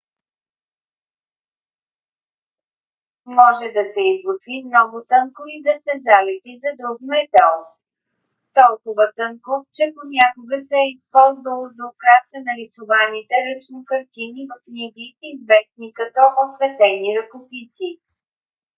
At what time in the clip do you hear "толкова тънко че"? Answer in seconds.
8.59-9.83